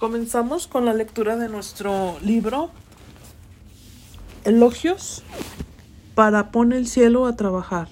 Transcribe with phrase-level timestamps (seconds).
[0.00, 2.70] Comenzamos con la lectura de nuestro libro
[4.46, 5.22] Elogios
[6.14, 7.88] para Pone el cielo a trabajar.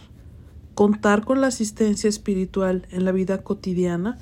[0.73, 4.17] Contar con la asistencia espiritual en la vida cotidiana,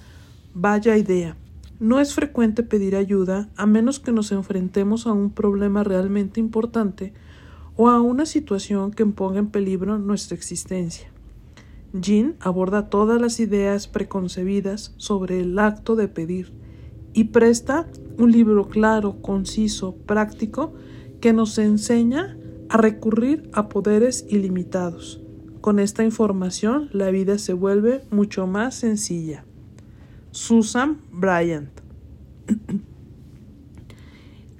[0.52, 1.36] vaya idea.
[1.78, 7.12] No es frecuente pedir ayuda a menos que nos enfrentemos a un problema realmente importante
[7.76, 11.08] o a una situación que ponga en peligro nuestra existencia.
[11.92, 16.66] Jean aborda todas las ideas preconcebidas sobre el acto de pedir
[17.16, 17.87] y presta
[18.19, 20.75] un libro claro, conciso, práctico,
[21.19, 22.37] que nos enseña
[22.69, 25.23] a recurrir a poderes ilimitados.
[25.62, 29.47] Con esta información la vida se vuelve mucho más sencilla.
[30.30, 31.70] Susan Bryant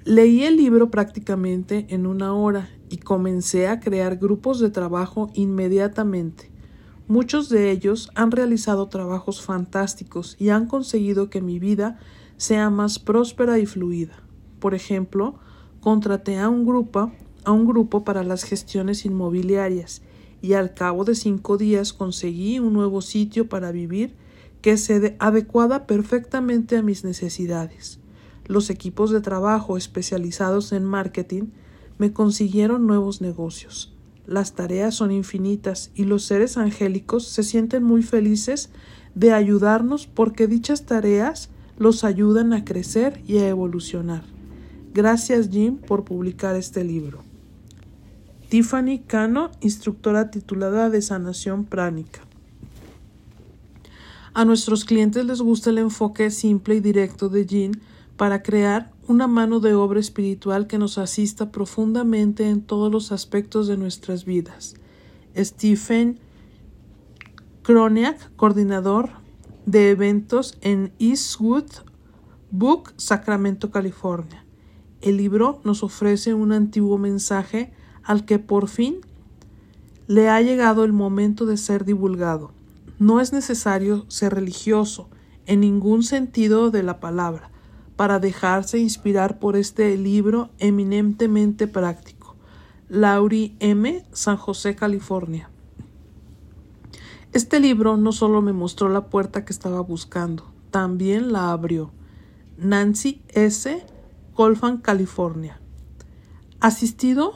[0.03, 6.49] Leí el libro prácticamente en una hora y comencé a crear grupos de trabajo inmediatamente.
[7.07, 11.99] Muchos de ellos han realizado trabajos fantásticos y han conseguido que mi vida
[12.37, 14.23] sea más próspera y fluida.
[14.59, 15.39] Por ejemplo,
[15.81, 17.11] contraté a un grupo,
[17.43, 20.01] a un grupo para las gestiones inmobiliarias
[20.41, 24.15] y al cabo de cinco días conseguí un nuevo sitio para vivir
[24.61, 27.99] que se adecuada perfectamente a mis necesidades.
[28.45, 31.47] Los equipos de trabajo especializados en marketing
[31.97, 33.93] me consiguieron nuevos negocios.
[34.25, 38.69] Las tareas son infinitas y los seres angélicos se sienten muy felices
[39.15, 44.23] de ayudarnos porque dichas tareas los ayudan a crecer y a evolucionar.
[44.93, 47.23] Gracias Jim por publicar este libro.
[48.49, 52.21] Tiffany Cano, instructora titulada de sanación pránica.
[54.33, 57.71] A nuestros clientes les gusta el enfoque simple y directo de Jean
[58.17, 63.67] para crear una mano de obra espiritual que nos asista profundamente en todos los aspectos
[63.67, 64.75] de nuestras vidas.
[65.35, 66.19] Stephen
[67.63, 69.09] Kroniak, coordinador
[69.67, 71.65] de eventos en Eastwood
[72.51, 74.45] Book, Sacramento, California.
[75.01, 79.01] El libro nos ofrece un antiguo mensaje al que por fin
[80.07, 82.53] le ha llegado el momento de ser divulgado.
[82.97, 85.09] No es necesario ser religioso
[85.45, 87.51] en ningún sentido de la palabra
[87.97, 92.37] para dejarse inspirar por este libro eminentemente práctico.
[92.87, 95.49] Laurie M., San José, California.
[97.33, 101.91] Este libro no solo me mostró la puerta que estaba buscando, también la abrió.
[102.57, 103.85] Nancy S.,
[104.33, 105.59] Colfan, California.
[106.59, 107.33] Asistido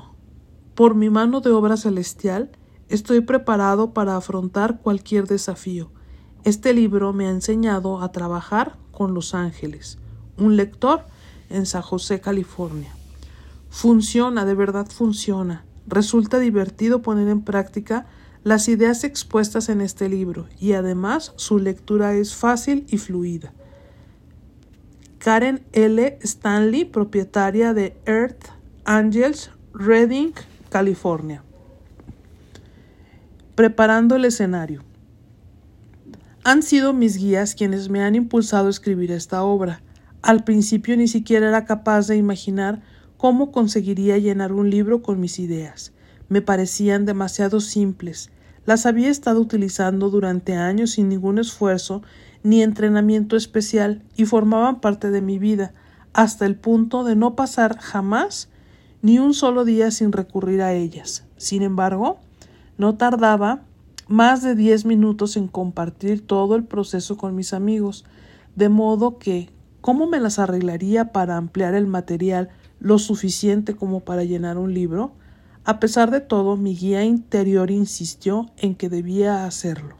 [0.76, 2.52] por mi mano de obra celestial,
[2.90, 5.92] estoy preparado para afrontar cualquier desafío.
[6.44, 10.00] Este libro me ha enseñado a trabajar con los ángeles.
[10.38, 11.06] Un lector
[11.50, 12.92] en San José, California.
[13.70, 15.66] Funciona, de verdad funciona.
[15.86, 18.08] Resulta divertido poner en práctica
[18.44, 23.54] las ideas expuestas en este libro y además su lectura es fácil y fluida.
[25.20, 26.18] Karen L.
[26.24, 28.48] Stanley, propietaria de Earth
[28.86, 30.34] Angels, Redding,
[30.70, 31.44] California.
[33.54, 34.84] Preparando el escenario.
[36.44, 39.84] Han sido mis guías quienes me han impulsado a escribir esta obra.
[40.24, 42.82] Al principio ni siquiera era capaz de imaginar
[43.18, 45.94] cómo conseguiría llenar un libro con mis ideas
[46.32, 48.30] me parecían demasiado simples.
[48.66, 52.04] Las había estado utilizando durante años sin ningún esfuerzo
[52.42, 55.74] ni entrenamiento especial y formaban parte de mi vida
[56.14, 58.48] hasta el punto de no pasar jamás
[59.02, 61.26] ni un solo día sin recurrir a ellas.
[61.36, 62.20] Sin embargo,
[62.78, 63.64] no tardaba
[64.08, 68.06] más de diez minutos en compartir todo el proceso con mis amigos,
[68.56, 69.50] de modo que
[69.82, 75.12] ¿cómo me las arreglaría para ampliar el material lo suficiente como para llenar un libro?
[75.64, 79.96] A pesar de todo, mi guía interior insistió en que debía hacerlo.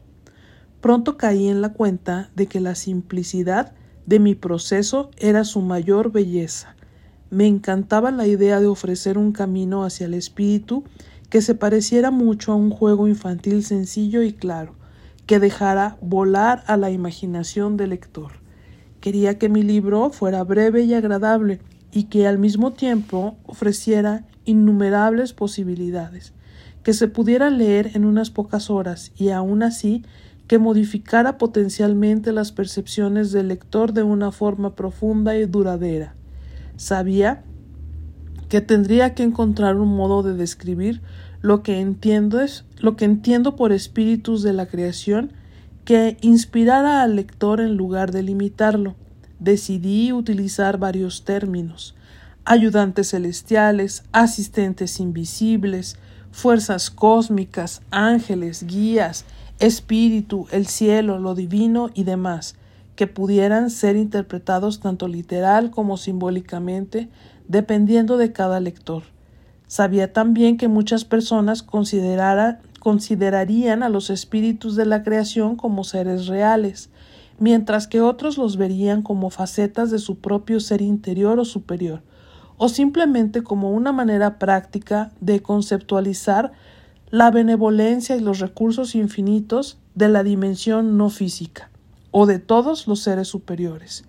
[0.80, 3.72] Pronto caí en la cuenta de que la simplicidad
[4.04, 6.74] de mi proceso era su mayor belleza.
[7.30, 10.82] Me encantaba la idea de ofrecer un camino hacia el espíritu
[11.30, 14.74] que se pareciera mucho a un juego infantil sencillo y claro,
[15.26, 18.32] que dejara volar a la imaginación del lector.
[19.00, 21.60] Quería que mi libro fuera breve y agradable,
[21.92, 26.32] y que al mismo tiempo ofreciera innumerables posibilidades,
[26.82, 30.04] que se pudiera leer en unas pocas horas y aun así
[30.46, 36.14] que modificara potencialmente las percepciones del lector de una forma profunda y duradera.
[36.76, 37.44] Sabía
[38.48, 41.00] que tendría que encontrar un modo de describir
[41.40, 45.32] lo que entiendo es lo que entiendo por espíritus de la creación
[45.84, 48.94] que inspirara al lector en lugar de limitarlo.
[49.40, 51.96] Decidí utilizar varios términos
[52.44, 55.96] ayudantes celestiales, asistentes invisibles,
[56.30, 59.24] fuerzas cósmicas, ángeles, guías,
[59.58, 62.56] espíritu, el cielo, lo divino y demás,
[62.96, 67.08] que pudieran ser interpretados tanto literal como simbólicamente,
[67.48, 69.04] dependiendo de cada lector.
[69.66, 76.90] Sabía también que muchas personas considerarían a los espíritus de la creación como seres reales,
[77.38, 82.02] mientras que otros los verían como facetas de su propio ser interior o superior,
[82.56, 86.52] o simplemente como una manera práctica de conceptualizar
[87.10, 91.70] la benevolencia y los recursos infinitos de la dimensión no física,
[92.10, 94.04] o de todos los seres superiores.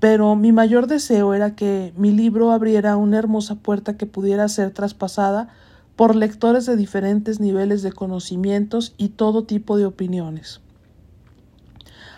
[0.00, 4.70] Pero mi mayor deseo era que mi libro abriera una hermosa puerta que pudiera ser
[4.70, 5.48] traspasada
[5.96, 10.60] por lectores de diferentes niveles de conocimientos y todo tipo de opiniones.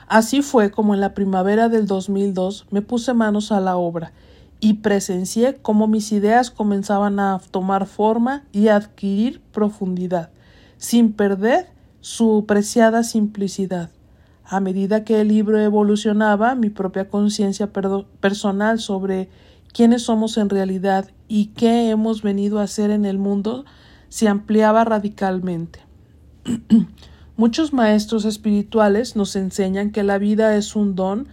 [0.07, 4.13] Así fue como en la primavera del 2002 me puse manos a la obra
[4.61, 10.31] y presencié cómo mis ideas comenzaban a tomar forma y a adquirir profundidad,
[10.77, 11.69] sin perder
[12.01, 13.91] su preciada simplicidad.
[14.45, 17.71] A medida que el libro evolucionaba, mi propia conciencia
[18.21, 19.29] personal sobre
[19.73, 23.65] quiénes somos en realidad y qué hemos venido a hacer en el mundo
[24.09, 25.81] se ampliaba radicalmente.
[27.37, 31.29] Muchos maestros espirituales nos enseñan que la vida es un don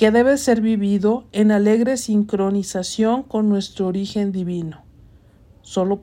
[0.00, 4.80] que debe ser vivido en alegre sincronización con nuestro origen divino.
[5.60, 6.00] Solo,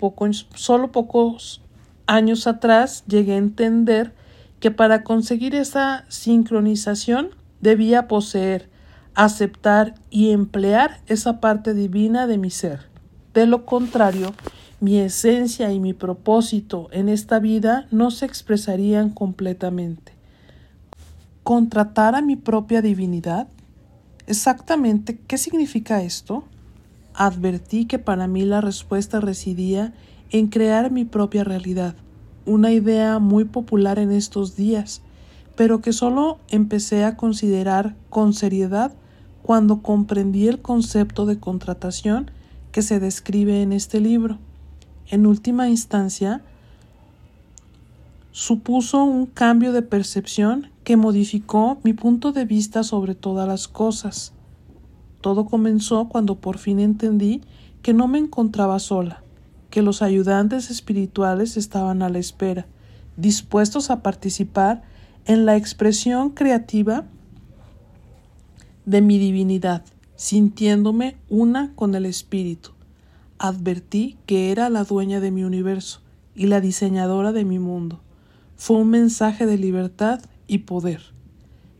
[0.53, 1.63] solo pocos
[2.05, 4.13] años atrás llegué a entender
[4.59, 7.29] que para conseguir esa sincronización
[7.59, 8.69] debía poseer,
[9.15, 12.81] aceptar y emplear esa parte divina de mi ser.
[13.33, 14.31] De lo contrario,
[14.79, 20.13] mi esencia y mi propósito en esta vida no se expresarían completamente.
[21.41, 23.47] ¿Contratar a mi propia divinidad?
[24.27, 26.43] Exactamente, ¿qué significa esto?
[27.13, 29.93] Advertí que para mí la respuesta residía
[30.31, 31.95] en crear mi propia realidad,
[32.45, 35.01] una idea muy popular en estos días,
[35.55, 38.93] pero que solo empecé a considerar con seriedad
[39.43, 42.29] cuando comprendí el concepto de contratación
[42.73, 44.39] que se describe en este libro
[45.09, 46.41] en última instancia,
[48.31, 54.31] supuso un cambio de percepción que modificó mi punto de vista sobre todas las cosas.
[55.19, 57.41] Todo comenzó cuando por fin entendí
[57.81, 59.21] que no me encontraba sola,
[59.69, 62.67] que los ayudantes espirituales estaban a la espera,
[63.17, 64.81] dispuestos a participar
[65.25, 67.03] en la expresión creativa
[68.85, 69.83] de mi divinidad,
[70.15, 72.71] sintiéndome una con el Espíritu
[73.39, 75.99] advertí que era la dueña de mi universo
[76.33, 77.99] y la diseñadora de mi mundo.
[78.55, 81.01] Fue un mensaje de libertad y poder.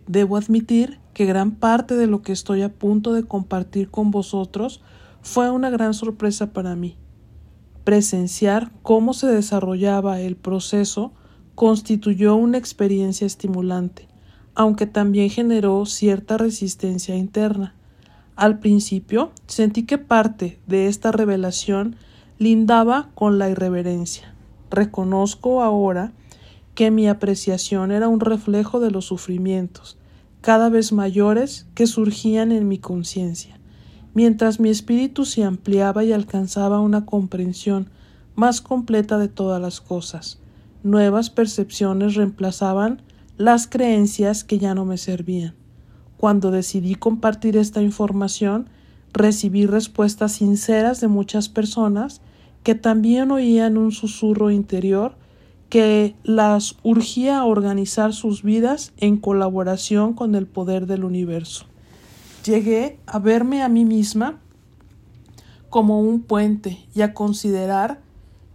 [0.08, 4.82] Debo admitir que gran parte de lo que estoy a punto de compartir con vosotros
[5.22, 6.96] fue una gran sorpresa para mí.
[7.84, 11.14] Presenciar cómo se desarrollaba el proceso
[11.56, 14.08] constituyó una experiencia estimulante,
[14.54, 17.74] aunque también generó cierta resistencia interna.
[18.36, 21.96] Al principio sentí que parte de esta revelación
[22.38, 24.36] lindaba con la irreverencia.
[24.70, 26.14] Reconozco ahora
[26.78, 29.98] que mi apreciación era un reflejo de los sufrimientos,
[30.42, 33.60] cada vez mayores, que surgían en mi conciencia,
[34.14, 37.90] mientras mi espíritu se ampliaba y alcanzaba una comprensión
[38.36, 40.40] más completa de todas las cosas.
[40.84, 43.02] Nuevas percepciones reemplazaban
[43.38, 45.56] las creencias que ya no me servían.
[46.16, 48.70] Cuando decidí compartir esta información,
[49.14, 52.22] recibí respuestas sinceras de muchas personas
[52.62, 55.16] que también oían un susurro interior
[55.70, 61.66] que las urgía a organizar sus vidas en colaboración con el poder del universo.
[62.46, 64.40] Llegué a verme a mí misma
[65.70, 68.00] como un puente y a considerar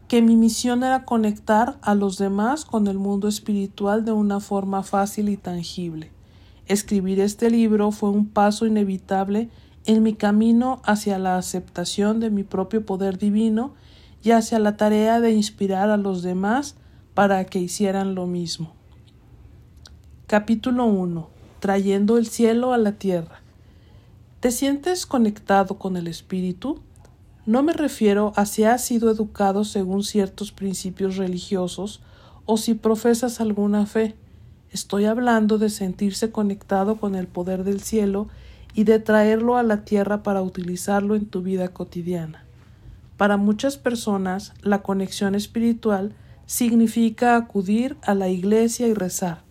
[0.08, 4.82] que mi misión era conectar a los demás con el mundo espiritual de una forma
[4.82, 6.10] fácil y tangible.
[6.66, 9.50] Escribir este libro fue un paso inevitable
[9.84, 13.74] en mi camino hacia la aceptación de mi propio poder divino
[14.22, 16.76] y hacia la tarea de inspirar a los demás
[17.14, 18.72] para que hicieran lo mismo.
[20.26, 21.28] Capítulo 1.
[21.60, 23.40] Trayendo el cielo a la tierra.
[24.40, 26.80] ¿Te sientes conectado con el Espíritu?
[27.44, 32.00] No me refiero a si has sido educado según ciertos principios religiosos
[32.46, 34.16] o si profesas alguna fe.
[34.70, 38.28] Estoy hablando de sentirse conectado con el poder del cielo
[38.74, 42.44] y de traerlo a la tierra para utilizarlo en tu vida cotidiana.
[43.18, 46.14] Para muchas personas, la conexión espiritual
[46.52, 49.42] significa acudir a la iglesia y rezar.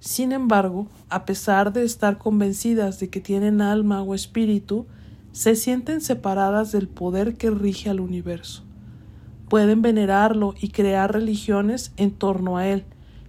[0.00, 4.86] Sin embargo, a pesar de estar convencidas de que tienen alma o espíritu,
[5.30, 8.64] se sienten separadas del poder que rige al universo.
[9.48, 12.82] Pueden venerarlo y crear religiones en torno a él,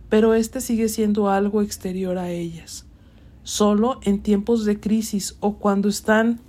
[0.10, 2.88] pero éste sigue siendo algo exterior a ellas.
[3.44, 6.40] Solo en tiempos de crisis o cuando están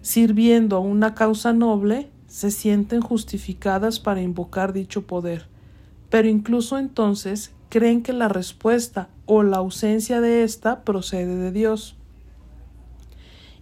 [0.00, 5.48] sirviendo a una causa noble se sienten justificadas para invocar dicho poder,
[6.10, 11.96] pero incluso entonces creen que la respuesta o la ausencia de ésta procede de Dios.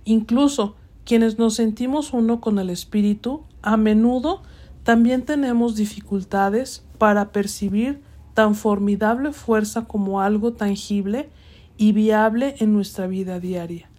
[0.05, 4.43] Incluso quienes nos sentimos uno con el Espíritu, a menudo
[4.85, 8.01] también tenemos dificultades para percibir
[8.35, 11.29] tan formidable fuerza como algo tangible
[11.77, 13.91] y viable en nuestra vida diaria.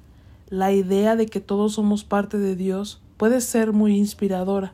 [0.50, 4.74] La idea de que todos somos parte de Dios puede ser muy inspiradora,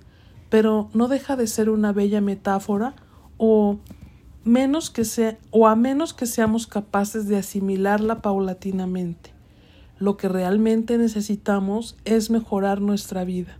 [0.49, 2.93] pero no deja de ser una bella metáfora
[3.45, 3.77] o
[4.45, 5.03] menos que
[5.51, 9.31] o a menos que seamos capaces de asimilarla paulatinamente.
[9.99, 13.57] Lo que realmente necesitamos es mejorar nuestra vida,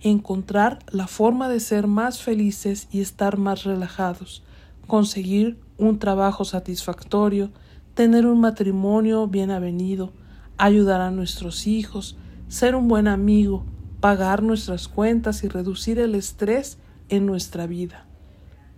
[0.00, 4.44] encontrar la forma de ser más felices y estar más relajados,
[4.86, 7.50] conseguir un trabajo satisfactorio,
[7.94, 10.12] tener un matrimonio bien avenido,
[10.58, 13.64] ayudar a nuestros hijos, ser un buen amigo,
[13.98, 18.06] pagar nuestras cuentas y reducir el estrés en nuestra vida.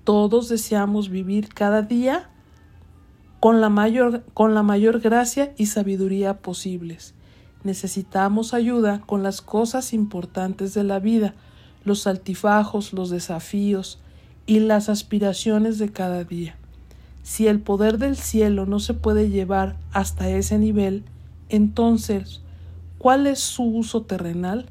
[0.07, 2.31] Todos deseamos vivir cada día
[3.41, 7.17] con la mayor, con la mayor gracia y sabiduría posibles.
[7.65, 11.35] Necesitamos ayuda con las cosas importantes de la vida,
[11.83, 13.99] los altifajos, los desafíos
[14.47, 16.57] y las aspiraciones de cada día.
[17.25, 21.03] Si el poder del cielo no se puede llevar hasta ese nivel,
[21.49, 22.43] entonces,
[22.99, 24.67] ¿cuál es su uso terrenal?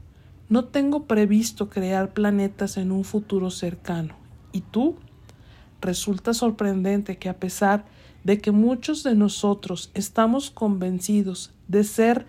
[0.47, 4.15] No tengo previsto crear planetas en un futuro cercano.
[4.53, 4.95] ¿Y tú?
[5.85, 7.85] Resulta sorprendente que a pesar
[8.23, 12.25] de que muchos de nosotros estamos convencidos de ser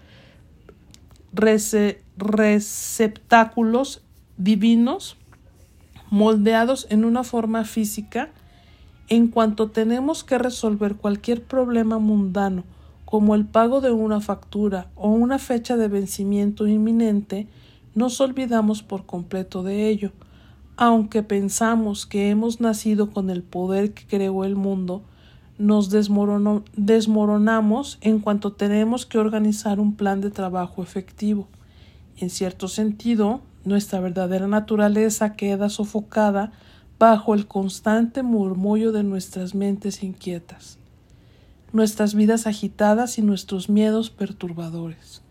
[2.18, 4.02] receptáculos
[4.36, 5.16] divinos
[6.10, 8.28] moldeados en una forma física,
[9.08, 12.64] en cuanto tenemos que resolver cualquier problema mundano
[13.06, 17.48] como el pago de una factura o una fecha de vencimiento inminente,
[17.94, 20.12] nos olvidamos por completo de ello
[20.76, 25.02] aunque pensamos que hemos nacido con el poder que creó el mundo,
[25.58, 31.48] nos desmoronamos en cuanto tenemos que organizar un plan de trabajo efectivo.
[32.18, 36.52] En cierto sentido, nuestra verdadera naturaleza queda sofocada
[36.98, 40.78] bajo el constante murmullo de nuestras mentes inquietas,
[41.72, 45.22] nuestras vidas agitadas y nuestros miedos perturbadores.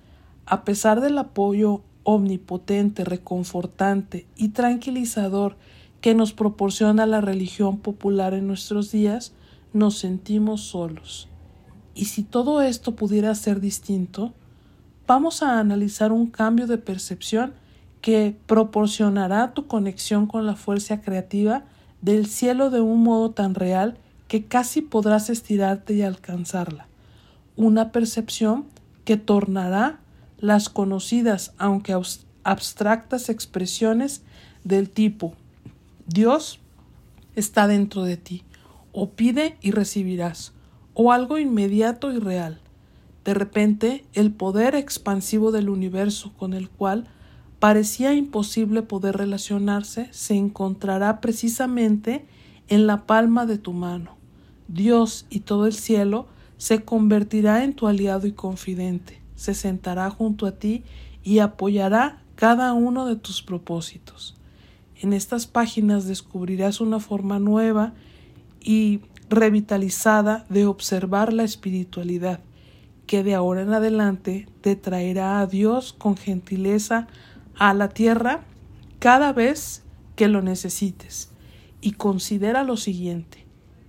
[0.45, 5.57] A pesar del apoyo omnipotente, reconfortante y tranquilizador
[5.99, 9.33] que nos proporciona la religión popular en nuestros días,
[9.73, 11.27] nos sentimos solos.
[11.95, 14.33] Y si todo esto pudiera ser distinto,
[15.07, 17.53] vamos a analizar un cambio de percepción
[18.01, 21.63] que proporcionará tu conexión con la fuerza creativa
[22.01, 23.97] del cielo de un modo tan real
[24.27, 26.87] que casi podrás estirarte y alcanzarla.
[27.55, 28.65] Una percepción
[29.05, 29.99] que tornará
[30.39, 31.99] las conocidas, aunque
[32.43, 34.21] abstractas expresiones
[34.63, 35.33] del tipo
[36.07, 36.59] Dios
[37.35, 38.43] está dentro de ti,
[38.91, 40.53] o pide y recibirás,
[40.93, 42.59] o algo inmediato y real.
[43.23, 47.07] De repente, el poder expansivo del universo con el cual
[47.59, 52.27] parecía imposible poder relacionarse se encontrará precisamente
[52.67, 54.17] en la palma de tu mano.
[54.67, 56.27] Dios y todo el cielo
[56.57, 60.83] se convertirá en tu aliado y confidente se sentará junto a ti
[61.23, 64.35] y apoyará cada uno de tus propósitos.
[64.95, 67.93] En estas páginas descubrirás una forma nueva
[68.61, 72.39] y revitalizada de observar la espiritualidad,
[73.07, 77.07] que de ahora en adelante te traerá a Dios con gentileza
[77.57, 78.43] a la tierra
[78.99, 79.83] cada vez
[80.15, 81.29] que lo necesites.
[81.81, 83.45] Y considera lo siguiente,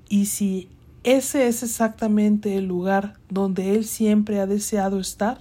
[0.09, 0.69] y si
[1.07, 5.39] ese es exactamente el lugar donde Él siempre ha deseado estar.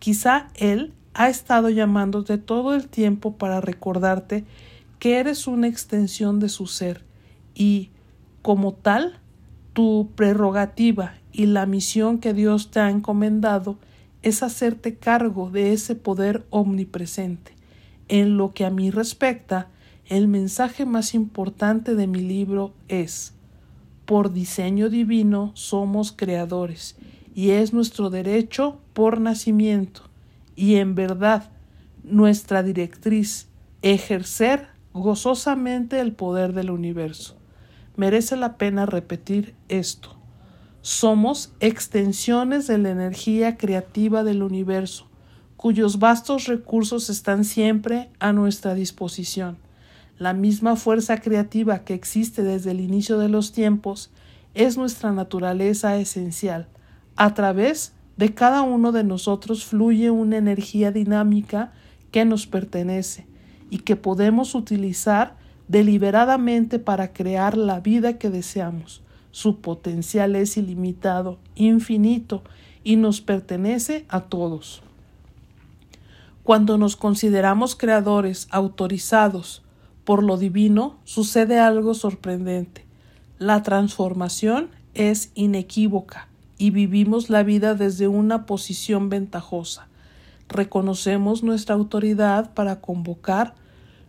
[0.00, 4.44] Quizá Él ha estado llamándote todo el tiempo para recordarte
[4.98, 7.04] que eres una extensión de su ser
[7.54, 7.90] y,
[8.42, 9.20] como tal,
[9.72, 13.78] tu prerrogativa y la misión que Dios te ha encomendado
[14.24, 17.52] es hacerte cargo de ese poder omnipresente.
[18.08, 19.68] En lo que a mí respecta,
[20.06, 23.37] el mensaje más importante de mi libro es
[24.08, 26.96] por diseño divino somos creadores
[27.34, 30.00] y es nuestro derecho por nacimiento
[30.56, 31.50] y en verdad
[32.04, 33.48] nuestra directriz
[33.82, 37.36] ejercer gozosamente el poder del universo.
[37.96, 40.16] Merece la pena repetir esto.
[40.80, 45.06] Somos extensiones de la energía creativa del universo,
[45.58, 49.58] cuyos vastos recursos están siempre a nuestra disposición.
[50.18, 54.10] La misma fuerza creativa que existe desde el inicio de los tiempos
[54.54, 56.66] es nuestra naturaleza esencial,
[57.16, 61.72] a través De cada uno de nosotros fluye una energía dinámica
[62.10, 63.28] que nos pertenece
[63.70, 65.36] y que podemos utilizar
[65.68, 69.02] deliberadamente para crear la vida que deseamos.
[69.30, 72.42] Su potencial es ilimitado, infinito,
[72.82, 74.82] y nos pertenece a todos.
[76.42, 79.62] Cuando nos consideramos creadores autorizados
[80.08, 82.86] por lo divino, sucede algo sorprendente.
[83.38, 89.86] La transformación es inequívoca y vivimos la vida desde una posición ventajosa.
[90.48, 93.54] Reconocemos nuestra autoridad para convocar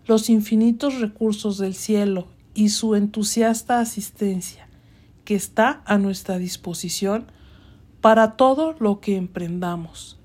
[0.06, 4.70] los infinitos recursos del cielo y su entusiasta asistencia,
[5.26, 7.26] que está a nuestra disposición
[8.00, 10.18] para todo lo que emprendamos.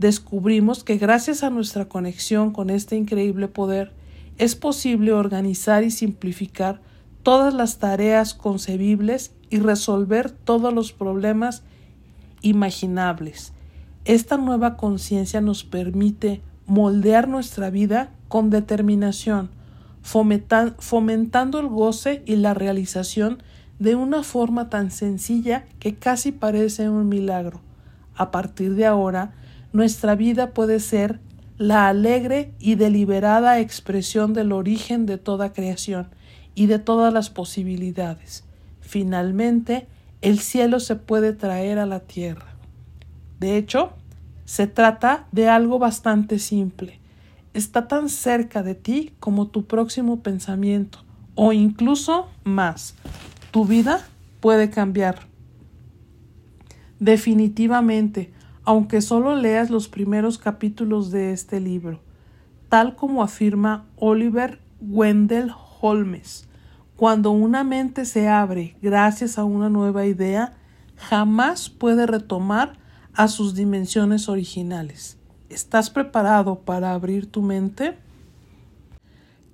[0.00, 4.01] Descubrimos que gracias a nuestra conexión con este increíble poder
[4.38, 6.80] es posible organizar y simplificar
[7.22, 11.62] todas las tareas concebibles y resolver todos los problemas
[12.40, 13.52] imaginables.
[14.04, 19.50] Esta nueva conciencia nos permite moldear nuestra vida con determinación,
[20.02, 23.42] fomentando el goce y la realización
[23.78, 27.60] de una forma tan sencilla que casi parece un milagro.
[28.14, 29.34] A partir de ahora,
[29.72, 31.20] nuestra vida puede ser
[31.58, 36.08] la alegre y deliberada expresión del origen de toda creación
[36.54, 38.44] y de todas las posibilidades.
[38.80, 39.86] Finalmente,
[40.22, 42.54] el cielo se puede traer a la tierra.
[43.40, 43.92] De hecho,
[44.44, 47.00] se trata de algo bastante simple.
[47.54, 50.98] Está tan cerca de ti como tu próximo pensamiento,
[51.34, 52.94] o incluso más.
[53.50, 54.06] Tu vida
[54.40, 55.26] puede cambiar.
[56.98, 58.32] Definitivamente,
[58.64, 62.00] aunque solo leas los primeros capítulos de este libro,
[62.68, 66.48] tal como afirma Oliver Wendell Holmes.
[66.96, 70.54] Cuando una mente se abre gracias a una nueva idea,
[70.96, 72.78] jamás puede retomar
[73.14, 75.18] a sus dimensiones originales.
[75.48, 77.98] ¿Estás preparado para abrir tu mente?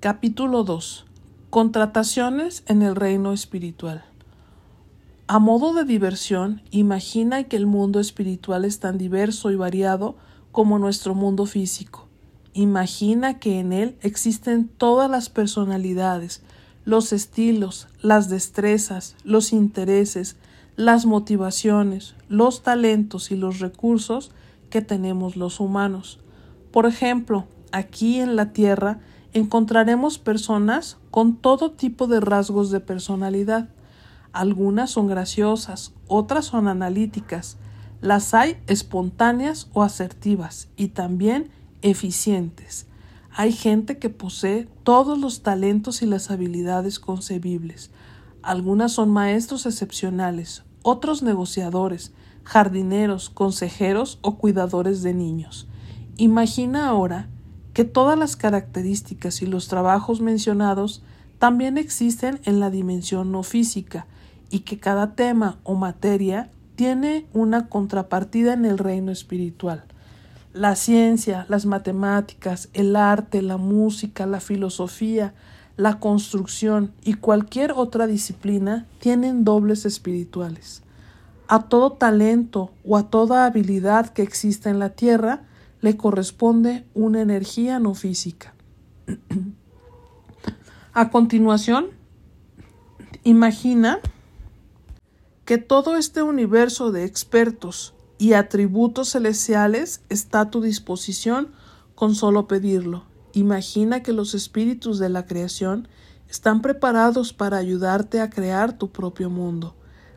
[0.01, 1.07] Capítulo 2.
[1.51, 4.08] Contrataciones en el reino espiritual.
[5.31, 10.17] A modo de diversión, imagina que el mundo espiritual es tan diverso y variado
[10.53, 12.09] como nuestro mundo físico.
[12.55, 16.41] Imagina que en él existen todas las personalidades,
[16.87, 20.37] los estilos, las destrezas, los intereses,
[20.77, 24.31] las motivaciones, los talentos y los recursos
[24.71, 26.21] que tenemos los humanos.
[26.71, 29.01] Por ejemplo, aquí en la Tierra
[29.35, 33.69] encontraremos personas con todo tipo de rasgos de personalidad.
[34.33, 37.57] Algunas son graciosas, otras son analíticas,
[38.01, 41.51] las hay espontáneas o asertivas y también
[41.83, 42.87] eficientes.
[43.31, 47.91] Hay gente que posee todos los talentos y las habilidades concebibles.
[48.43, 52.13] Algunas son maestros excepcionales, otros negociadores,
[52.45, 55.69] jardineros, consejeros o cuidadores de niños.
[56.17, 57.29] Imagina ahora
[57.73, 61.03] que todas las características y los trabajos mencionados
[61.39, 64.07] también existen en la dimensión no física
[64.51, 69.85] y que cada tema o materia tiene una contrapartida en el reino espiritual.
[70.53, 75.35] La ciencia, las matemáticas, el arte, la música, la filosofía,
[75.77, 80.83] la construcción y cualquier otra disciplina tienen dobles espirituales.
[81.47, 85.43] A todo talento o a toda habilidad que exista en la tierra
[85.81, 88.55] le corresponde una energía no física.
[90.93, 91.87] a continuación,
[93.23, 94.01] imagina
[95.49, 101.53] que todo este universo de expertos y atributos celestiales está a tu disposición
[101.95, 103.05] con solo pedirlo.
[103.33, 105.89] Imagina que los espíritus de la creación
[106.29, 109.75] están preparados para ayudarte a crear tu propio mundo.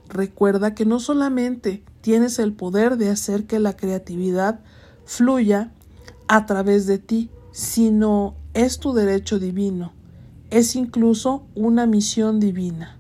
[0.10, 4.60] Recuerda que no solamente tienes el poder de hacer que la creatividad
[5.06, 5.72] fluya
[6.28, 9.94] a través de ti, sino es tu derecho divino.
[10.50, 12.98] Es incluso una misión divina.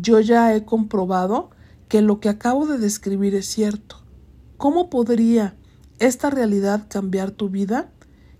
[0.00, 1.50] Yo ya he comprobado
[1.88, 3.96] que lo que acabo de describir es cierto.
[4.56, 5.56] ¿Cómo podría
[5.98, 7.90] esta realidad cambiar tu vida?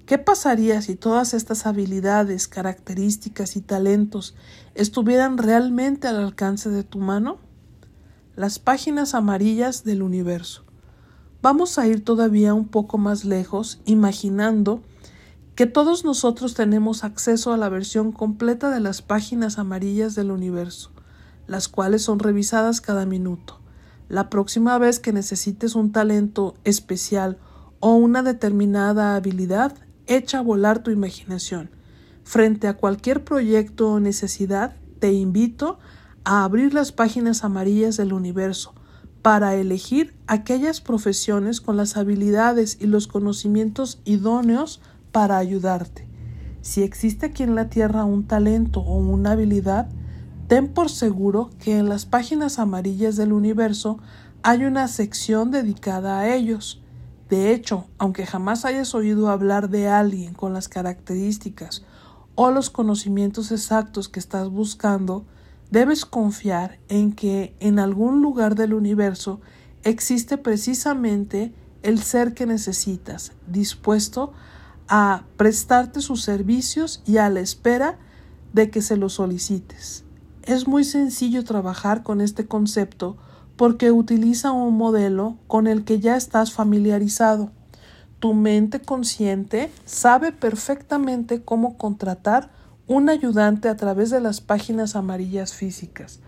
[0.07, 4.37] ¿Qué pasaría si todas estas habilidades, características y talentos
[4.75, 7.39] estuvieran realmente al alcance de tu mano?
[8.37, 10.65] Las páginas amarillas del universo.
[11.43, 14.81] Vamos a ir todavía un poco más lejos, imaginando
[15.57, 20.93] que todos nosotros tenemos acceso a la versión completa de las páginas amarillas del universo,
[21.49, 23.61] las cuales son revisadas cada minuto.
[24.09, 27.39] La próxima vez que necesites un talento especial
[27.81, 29.75] o una determinada habilidad,
[30.07, 31.71] echa a volar tu imaginación.
[32.23, 35.79] Frente a cualquier proyecto o necesidad, te invito
[36.25, 38.75] a abrir las páginas amarillas del universo
[39.23, 44.81] para elegir aquellas profesiones con las habilidades y los conocimientos idóneos
[45.13, 46.09] para ayudarte.
[46.61, 49.89] Si existe aquí en la Tierra un talento o una habilidad,
[50.49, 53.99] ten por seguro que en las páginas amarillas del universo
[54.43, 56.83] hay una sección dedicada a ellos.
[57.29, 61.85] De hecho, aunque jamás hayas oído hablar de alguien con las características
[62.35, 65.27] o los conocimientos exactos que estás buscando,
[65.71, 69.43] debes confiar en que en algún lugar del universo
[69.83, 74.33] existe precisamente el ser que necesitas, dispuesto
[74.89, 77.99] a prestarte sus servicios y a la espera
[78.55, 80.08] de que se los solicites.
[80.49, 83.19] Es muy sencillo trabajar con este concepto
[83.57, 87.51] porque utiliza un modelo con el que ya estás familiarizado.
[88.19, 92.49] Tu mente consciente sabe perfectamente cómo contratar
[92.87, 96.21] un ayudante a través de las páginas amarillas físicas.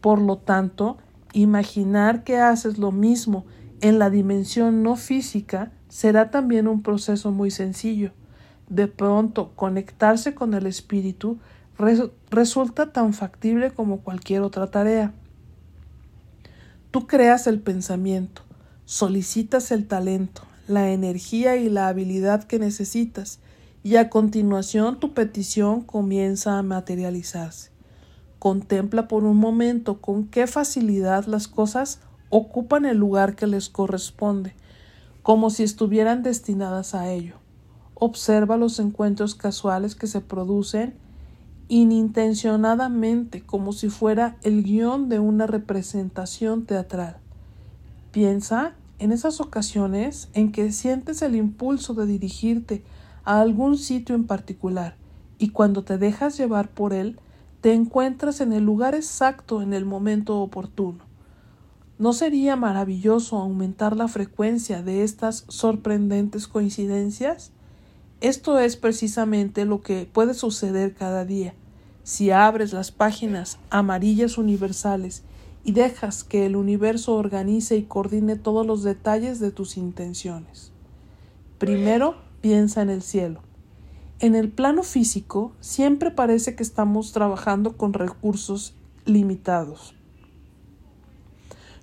[0.00, 0.96] Por lo tanto,
[1.34, 3.44] imaginar que haces lo mismo
[3.82, 8.12] en la dimensión no física será también un proceso muy sencillo.
[8.70, 11.36] De pronto, conectarse con el espíritu
[12.30, 15.12] resulta tan factible como cualquier otra tarea.
[16.90, 18.42] Tú creas el pensamiento,
[18.84, 23.40] solicitas el talento, la energía y la habilidad que necesitas,
[23.82, 27.70] y a continuación tu petición comienza a materializarse.
[28.38, 34.54] Contempla por un momento con qué facilidad las cosas ocupan el lugar que les corresponde,
[35.22, 37.34] como si estuvieran destinadas a ello.
[37.94, 40.94] Observa los encuentros casuales que se producen
[41.68, 47.18] inintencionadamente como si fuera el guion de una representación teatral.
[48.12, 52.82] Piensa en esas ocasiones en que sientes el impulso de dirigirte
[53.24, 54.96] a algún sitio en particular
[55.38, 57.18] y cuando te dejas llevar por él
[57.60, 61.04] te encuentras en el lugar exacto en el momento oportuno.
[61.98, 67.52] ¿No sería maravilloso aumentar la frecuencia de estas sorprendentes coincidencias?
[68.20, 71.54] Esto es precisamente lo que puede suceder cada día.
[72.02, 75.22] Si abres las páginas amarillas universales
[75.64, 80.72] y dejas que el universo organice y coordine todos los detalles de tus intenciones.
[81.58, 83.40] Primero, piensa en el cielo.
[84.18, 88.74] En el plano físico siempre parece que estamos trabajando con recursos
[89.04, 89.94] limitados.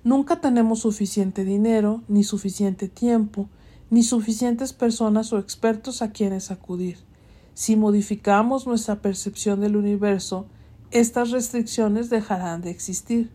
[0.02, 3.48] Nunca tenemos suficiente dinero, ni suficiente tiempo,
[3.90, 6.98] ni suficientes personas o expertos a quienes acudir.
[7.54, 10.46] Si modificamos nuestra percepción del universo,
[10.90, 13.30] estas restricciones dejarán de existir.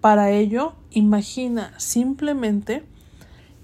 [0.00, 2.84] Para ello, imagina simplemente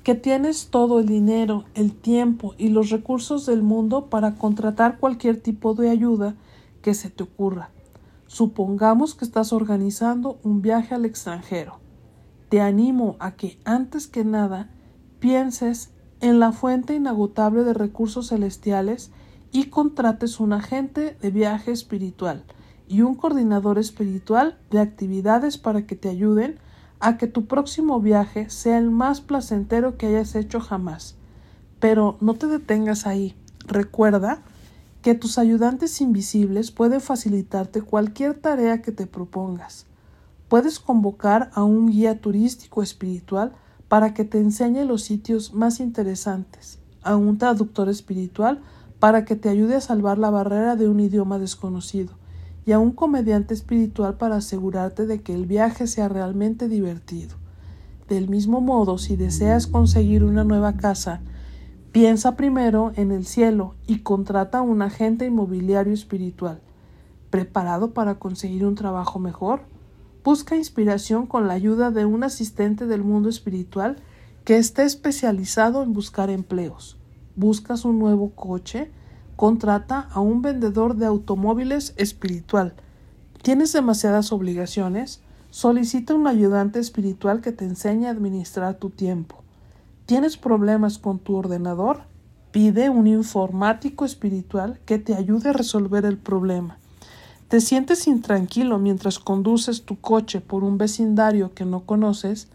[0.03, 5.41] que tienes todo el dinero, el tiempo y los recursos del mundo para contratar cualquier
[5.41, 6.35] tipo de ayuda
[6.83, 7.71] que se te ocurra.
[8.27, 11.81] Supongamos que estás organizando un viaje al extranjero.
[12.51, 14.71] Te animo a que, antes que nada,
[15.21, 15.94] pienses
[16.25, 19.11] en la fuente inagotable de recursos celestiales
[19.53, 22.45] y contrates un agente de viaje espiritual
[22.89, 26.59] y un coordinador espiritual de actividades para que te ayuden
[26.99, 31.17] a que tu próximo viaje sea el más placentero que hayas hecho jamás.
[31.79, 33.37] Pero no te detengas ahí.
[33.67, 34.41] Recuerda
[35.03, 39.85] que tus ayudantes invisibles pueden facilitarte cualquier tarea que te propongas.
[40.49, 43.53] Puedes convocar a un guía turístico espiritual
[43.95, 48.61] para que te enseñe los sitios más interesantes, a un traductor espiritual
[48.99, 52.15] para que te ayude a salvar la barrera de un idioma desconocido,
[52.67, 57.37] y a un comediante espiritual para asegurarte de que el viaje sea realmente divertido.
[58.09, 61.21] Del mismo modo, si deseas conseguir una nueva casa,
[61.93, 66.61] piensa primero en el cielo y contrata a un agente inmobiliario espiritual.
[67.31, 69.73] ¿Preparado para conseguir un trabajo mejor?
[70.25, 73.97] Busca inspiración con la ayuda de un asistente del mundo espiritual
[74.45, 76.97] que esté especializado en buscar empleos.
[77.37, 78.91] ¿Buscas un nuevo coche?
[79.37, 82.73] Contrata a un vendedor de automóviles espiritual.
[83.43, 85.21] ¿Tienes demasiadas obligaciones?
[85.51, 89.45] Solicita un ayudante espiritual que te enseñe a administrar tu tiempo.
[90.07, 92.01] ¿Tienes problemas con tu ordenador?
[92.51, 96.79] Pide un informático espiritual que te ayude a resolver el problema.
[97.49, 102.49] ¿Te sientes intranquilo mientras conduces tu coche por un vecindario que no conoces?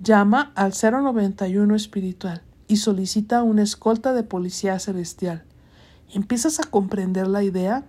[0.00, 5.44] Llama al 091 espiritual y solicita una escolta de policía celestial.
[6.12, 7.84] ¿Empiezas a comprender la idea?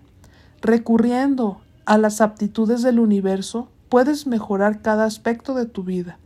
[0.62, 6.20] Recurriendo a las aptitudes del universo, puedes mejorar cada aspecto de tu vida.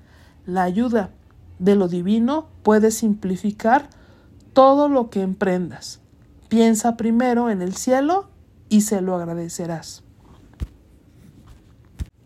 [0.45, 1.11] La ayuda
[1.59, 3.89] de lo divino puede simplificar
[4.51, 6.01] todo lo que emprendas.
[6.49, 8.29] Piensa primero en el cielo
[8.67, 10.03] y se lo agradecerás.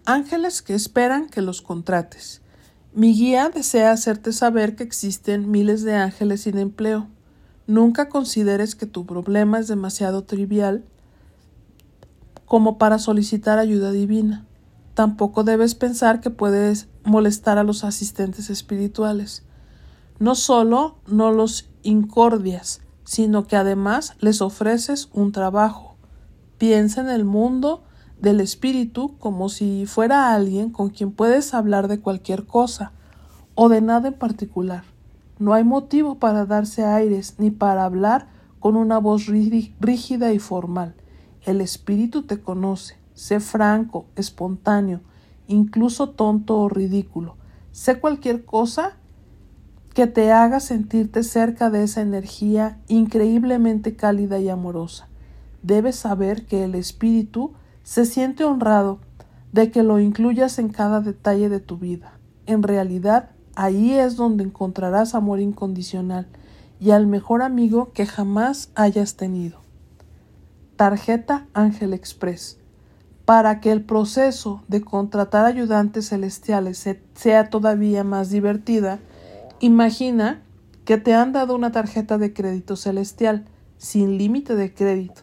[0.05, 2.41] Ángeles que esperan que los contrates.
[2.93, 7.07] Mi guía desea hacerte saber que existen miles de ángeles sin empleo.
[7.67, 10.83] Nunca consideres que tu problema es demasiado trivial
[12.45, 14.45] como para solicitar ayuda divina.
[14.93, 19.43] Tampoco debes pensar que puedes molestar a los asistentes espirituales.
[20.19, 25.95] No solo no los incordias, sino que además les ofreces un trabajo.
[26.57, 27.85] Piensa en el mundo
[28.23, 32.93] del espíritu como si fuera alguien con quien puedes hablar de cualquier cosa
[33.53, 34.86] o de nada en particular.
[35.39, 38.29] No hay motivo para darse aires ni para hablar
[38.62, 40.95] con una voz rígida y formal.
[41.41, 42.95] El espíritu te conoce.
[43.13, 45.01] Sé franco, espontáneo,
[45.47, 47.36] incluso tonto o ridículo.
[47.73, 48.93] Sé cualquier cosa
[49.93, 55.09] que te haga sentirte cerca de esa energía increíblemente cálida y amorosa.
[55.62, 57.51] Debes saber que el espíritu
[57.84, 59.00] se siente honrado
[59.52, 62.13] de que lo incluyas en cada detalle de tu vida.
[62.46, 66.28] En realidad, ahí es donde encontrarás amor incondicional
[66.80, 69.60] y al mejor amigo que jamás hayas tenido.
[70.76, 72.58] Tarjeta Ángel Express.
[73.26, 79.00] Para que el proceso de contratar ayudantes celestiales sea todavía más divertida,
[79.62, 80.41] imagina
[80.84, 83.46] que te han dado una tarjeta de crédito celestial
[83.78, 85.22] sin límite de crédito,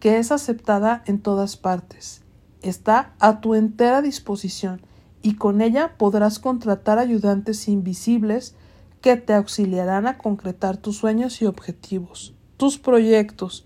[0.00, 2.22] que es aceptada en todas partes.
[2.62, 4.80] Está a tu entera disposición
[5.22, 8.54] y con ella podrás contratar ayudantes invisibles
[9.00, 13.64] que te auxiliarán a concretar tus sueños y objetivos, tus proyectos,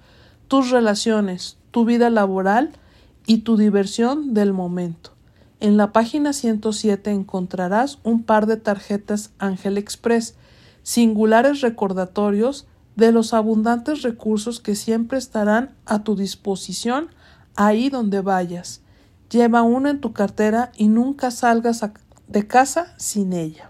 [0.49, 2.73] tus relaciones, tu vida laboral
[3.27, 5.13] y tu diversión del momento.
[5.61, 10.35] En la página 107 encontrarás un par de tarjetas Ángel Express,
[10.83, 12.67] singulares recordatorios
[13.01, 17.09] de los abundantes recursos que siempre estarán a tu disposición
[17.57, 18.83] ahí donde vayas.
[19.31, 21.83] Lleva una en tu cartera y nunca salgas
[22.29, 23.70] de casa sin ella.